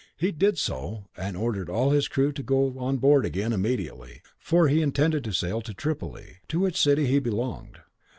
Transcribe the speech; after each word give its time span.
He 0.17 0.31
did 0.31 0.57
so, 0.57 1.03
and 1.15 1.37
ordered 1.37 1.69
all 1.69 1.91
his 1.91 2.07
crew 2.07 2.31
to 2.31 2.41
go 2.41 2.73
on 2.79 2.97
board 2.97 3.23
again 3.23 3.53
immediately, 3.53 4.23
for 4.39 4.67
he 4.67 4.81
intended 4.81 5.23
to 5.25 5.31
sail 5.31 5.61
to 5.61 5.75
Tripoli, 5.75 6.37
to 6.47 6.59
which 6.61 6.75
city 6.75 7.05
he 7.05 7.19
belonged. 7.19 7.77